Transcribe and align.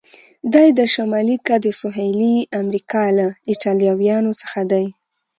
دی 0.53 0.67
د 0.77 0.79
شمالي 0.93 1.37
که 1.47 1.55
د 1.65 1.67
سهیلي 1.81 2.35
امریکا 2.61 3.03
له 3.17 3.27
ایټالویانو 3.49 4.31
څخه 4.41 4.61
دی؟ 4.71 4.85